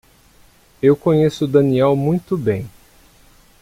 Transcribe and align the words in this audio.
Eu 0.81 0.95
conheço 0.97 1.45
Daniel 1.45 1.95
muito 1.95 2.35
bem. 2.35 2.67